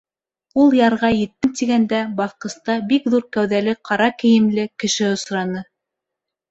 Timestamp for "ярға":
0.77-1.11